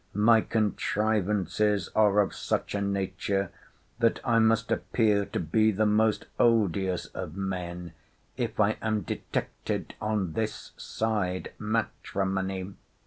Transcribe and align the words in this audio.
My 0.15 0.41
contrivances 0.41 1.89
are 1.95 2.21
of 2.21 2.33
such 2.33 2.73
a 2.73 2.81
nature, 2.81 3.51
that 3.99 4.19
I 4.23 4.39
must 4.39 4.71
appear 4.71 5.25
to 5.25 5.39
be 5.39 5.69
the 5.71 5.85
most 5.85 6.25
odious 6.39 7.05
of 7.13 7.37
men 7.37 7.93
if 8.35 8.59
I 8.59 8.77
am 8.81 9.01
detected 9.01 9.93
on 10.01 10.33
this 10.33 10.71
side 10.75 11.51
matrimony. 11.59 12.73